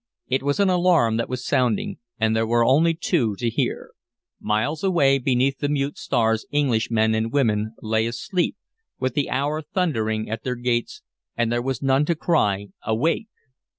It 0.27 0.41
was 0.41 0.59
an 0.59 0.67
alarum 0.67 1.17
that 1.17 1.29
was 1.29 1.45
sounding, 1.45 1.99
and 2.19 2.35
there 2.35 2.47
were 2.47 2.65
only 2.65 2.95
two 2.95 3.35
to 3.35 3.49
hear; 3.51 3.91
miles 4.39 4.83
away 4.83 5.19
beneath 5.19 5.59
the 5.59 5.69
mute 5.69 5.95
stars 5.99 6.43
English 6.49 6.89
men 6.89 7.13
and 7.13 7.31
women 7.31 7.75
lay 7.83 8.07
asleep, 8.07 8.57
with 8.99 9.13
the 9.13 9.29
hour 9.29 9.61
thundering 9.61 10.27
at 10.27 10.43
their 10.43 10.55
gates, 10.55 11.03
and 11.37 11.51
there 11.51 11.61
was 11.61 11.83
none 11.83 12.05
to 12.05 12.15
cry, 12.15 12.69
"Awake!" 12.83 13.27